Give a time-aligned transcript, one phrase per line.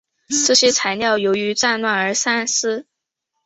[0.47, 2.87] 这些材料由于战乱而散失。